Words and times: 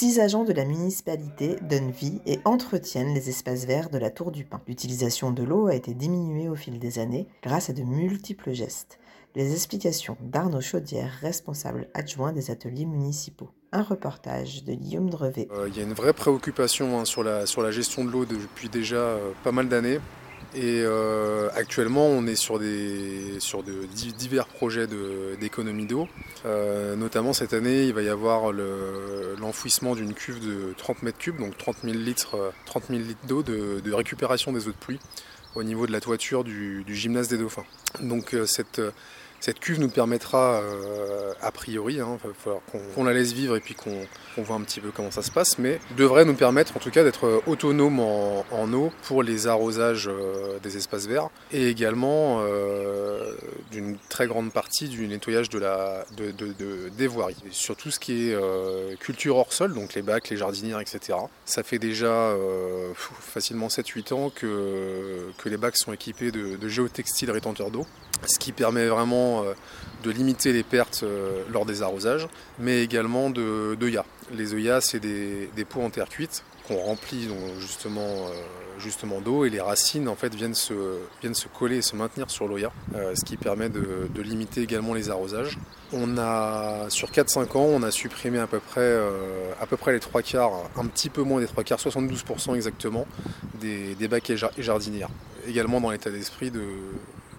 Six 0.00 0.18
agents 0.18 0.44
de 0.44 0.54
la 0.54 0.64
municipalité 0.64 1.56
donnent 1.60 1.90
vie 1.90 2.22
et 2.24 2.38
entretiennent 2.46 3.12
les 3.12 3.28
espaces 3.28 3.66
verts 3.66 3.90
de 3.90 3.98
la 3.98 4.08
Tour 4.08 4.30
du 4.30 4.46
Pin. 4.46 4.62
L'utilisation 4.66 5.30
de 5.30 5.42
l'eau 5.42 5.66
a 5.66 5.74
été 5.74 5.92
diminuée 5.92 6.48
au 6.48 6.54
fil 6.54 6.78
des 6.78 6.98
années 6.98 7.28
grâce 7.42 7.68
à 7.68 7.74
de 7.74 7.82
multiples 7.82 8.54
gestes. 8.54 8.98
Les 9.34 9.52
explications 9.52 10.16
d'Arnaud 10.22 10.62
Chaudière, 10.62 11.12
responsable 11.20 11.86
adjoint 11.92 12.32
des 12.32 12.50
ateliers 12.50 12.86
municipaux. 12.86 13.50
Un 13.72 13.82
reportage 13.82 14.64
de 14.64 14.72
Guillaume 14.72 15.10
Drevet. 15.10 15.48
Euh, 15.52 15.68
Il 15.68 15.76
y 15.76 15.80
a 15.80 15.82
une 15.82 15.92
vraie 15.92 16.14
préoccupation 16.14 16.98
hein, 16.98 17.04
sur, 17.04 17.22
la, 17.22 17.70
gestion 17.70 18.02
de 18.02 18.10
l'eau 18.10 18.24
depuis 18.24 18.70
déjà 18.70 18.96
euh, 18.96 19.32
pas 19.44 19.52
mal 19.52 19.68
d'années. 19.68 19.98
Et 20.54 20.82
euh, 20.84 21.48
actuellement, 21.54 22.06
on 22.08 22.26
est 22.26 22.34
sur, 22.34 22.58
des, 22.58 23.38
sur 23.38 23.62
de 23.62 23.84
di- 23.94 24.12
divers 24.12 24.46
projets 24.46 24.88
d'économie 25.40 25.86
d'eau. 25.86 26.08
Euh, 26.44 26.96
notamment 26.96 27.32
cette 27.32 27.52
année, 27.52 27.84
il 27.84 27.94
va 27.94 28.02
y 28.02 28.08
avoir 28.08 28.50
le- 28.50 29.36
l'enfouissement 29.40 29.94
d'une 29.94 30.12
cuve 30.12 30.40
de 30.40 30.74
30 30.76 31.02
mètres 31.04 31.18
cubes, 31.18 31.38
donc 31.38 31.56
30 31.56 31.76
000 31.84 31.94
litres, 31.96 32.34
euh, 32.36 32.50
30 32.66 32.84
000 32.90 32.98
litres 33.00 33.26
d'eau 33.28 33.42
de, 33.44 33.92
récupération 33.92 34.52
des 34.52 34.66
eaux 34.66 34.72
de 34.72 34.76
pluie 34.76 34.98
au 35.54 35.62
niveau 35.62 35.86
de 35.86 35.92
la 35.92 36.00
toiture 36.00 36.42
du, 36.42 36.82
du 36.84 36.94
gymnase 36.96 37.28
des 37.28 37.38
dauphins. 37.38 37.64
Donc 38.00 38.34
cette, 38.46 38.80
cette 39.40 39.58
cuve 39.60 39.80
nous 39.80 39.88
permettra, 39.88 40.60
euh, 40.62 41.32
a 41.42 41.50
priori, 41.50 41.96
va 41.98 42.18
falloir 42.38 42.60
qu'on 42.94 43.04
la 43.04 43.12
laisse 43.12 43.32
vivre 43.32 43.56
et 43.56 43.60
puis 43.60 43.74
qu'on 43.74 44.06
voit 44.42 44.56
un 44.56 44.60
petit 44.62 44.80
peu 44.80 44.90
comment 44.94 45.10
ça 45.10 45.22
se 45.22 45.30
passe, 45.30 45.58
mais 45.58 45.80
devrait 45.96 46.24
nous 46.24 46.34
permettre 46.34 46.76
en 46.76 46.80
tout 46.80 46.90
cas 46.90 47.02
d'être 47.04 47.42
autonome 47.46 48.00
en, 48.00 48.72
eau 48.72 48.90
pour 49.04 49.22
les 49.22 49.46
arrosages 49.46 50.08
euh, 50.08 50.58
des 50.62 50.76
espaces 50.76 51.06
verts 51.06 51.28
et 51.52 51.68
également 51.68 52.40
euh, 52.42 53.34
d'une 53.70 53.96
très 54.08 54.26
grande 54.26 54.52
partie 54.52 54.88
du 54.88 55.06
nettoyage 55.08 55.48
de 55.48 55.58
la, 55.58 56.04
de, 56.16 56.30
de- 56.30 56.52
de- 56.52 56.88
des 56.96 57.06
voiries. 57.06 57.36
Et 57.46 57.50
sur 57.52 57.76
tout 57.76 57.90
ce 57.90 57.98
qui 57.98 58.28
est 58.30 58.34
euh, 58.34 58.94
culture 58.96 59.36
hors 59.36 59.52
sol, 59.52 59.74
donc 59.74 59.94
les 59.94 60.02
bacs, 60.02 60.28
les 60.30 60.36
jardinières, 60.36 60.80
etc. 60.80 61.18
Ça 61.44 61.62
fait 61.62 61.78
déjà 61.78 62.06
euh, 62.06 62.92
facilement 62.94 63.68
7-8 63.68 64.12
ans 64.14 64.30
que, 64.34 65.30
que 65.38 65.48
les 65.48 65.56
bacs 65.56 65.76
sont 65.76 65.92
équipés 65.92 66.30
de, 66.30 66.56
de 66.56 66.68
géotextiles 66.68 67.30
rétenteurs 67.30 67.70
d'eau, 67.70 67.86
ce 68.26 68.38
qui 68.38 68.52
permet 68.52 68.86
vraiment 68.86 69.29
euh, 69.38 69.54
de 70.02 70.10
limiter 70.10 70.52
les 70.52 70.62
pertes 70.62 71.00
euh, 71.02 71.42
lors 71.50 71.66
des 71.66 71.82
arrosages, 71.82 72.28
mais 72.58 72.82
également 72.82 73.30
de. 73.30 73.76
Les 74.32 74.54
œillats, 74.54 74.80
c'est 74.80 75.00
des, 75.00 75.50
des 75.56 75.64
pots 75.64 75.82
en 75.82 75.90
terre 75.90 76.08
cuite 76.08 76.44
qu'on 76.68 76.76
remplit 76.76 77.28
justement, 77.58 78.00
euh, 78.00 78.30
justement 78.78 79.20
d'eau 79.20 79.44
et 79.44 79.50
les 79.50 79.60
racines 79.60 80.08
en 80.08 80.14
fait 80.14 80.32
viennent 80.32 80.54
se, 80.54 80.98
viennent 81.20 81.34
se 81.34 81.48
coller 81.48 81.78
et 81.78 81.82
se 81.82 81.96
maintenir 81.96 82.30
sur 82.30 82.46
euh, 82.46 83.14
ce 83.16 83.24
qui 83.24 83.36
permet 83.36 83.68
de, 83.68 84.08
de 84.14 84.22
limiter 84.22 84.62
également 84.62 84.94
les 84.94 85.10
arrosages. 85.10 85.58
On 85.92 86.16
a 86.16 86.88
sur 86.90 87.10
4-5 87.10 87.56
ans, 87.56 87.64
on 87.64 87.82
a 87.82 87.90
supprimé 87.90 88.38
à 88.38 88.46
peu 88.46 88.60
près, 88.60 89.00
à 89.60 89.66
peu 89.66 89.76
près 89.76 89.92
les 89.92 89.98
trois 89.98 90.22
quarts, 90.22 90.52
un 90.76 90.86
petit 90.86 91.10
peu 91.10 91.22
moins 91.22 91.40
des 91.40 91.48
trois 91.48 91.64
quarts, 91.64 91.80
72% 91.80 92.54
exactement 92.54 93.08
des, 93.60 93.96
des 93.96 94.06
bacs 94.06 94.30
et 94.30 94.36
jardinières. 94.58 95.10
Également 95.48 95.80
dans 95.80 95.90
l'état 95.90 96.10
d'esprit 96.10 96.52
de, 96.52 96.62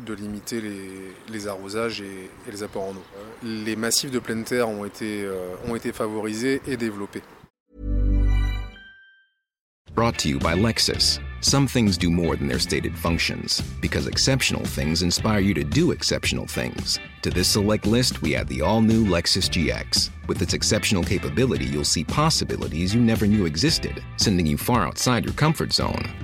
de 0.00 0.14
limiter 0.14 0.60
les, 0.60 1.12
les 1.28 1.46
arrosages 1.46 2.00
et, 2.00 2.30
et 2.48 2.50
les 2.50 2.62
apports 2.62 2.84
en 2.84 2.92
eau. 2.92 3.04
Les 3.42 3.76
massifs 3.76 4.10
de 4.10 4.18
pleine 4.18 4.44
terre 4.44 4.68
ont 4.68 4.84
été, 4.84 5.24
euh, 5.24 5.92
favorisés 5.92 6.60
et 6.66 6.76
développés. 6.76 7.22
Brought 9.94 10.18
to 10.18 10.28
you 10.28 10.40
by 10.40 10.54
Lexus. 10.54 11.20
Some 11.40 11.68
things 11.68 11.96
do 11.96 12.10
more 12.10 12.34
than 12.34 12.48
their 12.48 12.58
stated 12.58 12.98
functions, 12.98 13.62
because 13.80 14.08
exceptional 14.08 14.64
things 14.64 15.02
inspire 15.02 15.38
you 15.38 15.54
to 15.54 15.62
do 15.62 15.92
exceptional 15.92 16.46
things. 16.46 16.98
To 17.22 17.30
this 17.30 17.46
select 17.46 17.86
list, 17.86 18.20
we 18.20 18.34
add 18.34 18.48
the 18.48 18.60
all 18.60 18.80
new 18.80 19.04
Lexus 19.04 19.48
GX. 19.48 20.10
With 20.26 20.42
its 20.42 20.54
exceptional 20.54 21.04
capability, 21.04 21.66
you'll 21.66 21.84
see 21.84 22.02
possibilities 22.02 22.92
you 22.92 23.00
never 23.00 23.26
knew 23.26 23.44
existed, 23.44 24.02
sending 24.16 24.46
you 24.46 24.56
far 24.56 24.84
outside 24.84 25.24
your 25.24 25.34
comfort 25.34 25.72
zone. 25.72 26.23